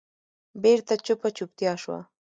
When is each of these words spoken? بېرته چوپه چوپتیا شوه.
بېرته 0.63 0.93
چوپه 1.05 1.29
چوپتیا 1.37 1.73
شوه. 1.81 1.99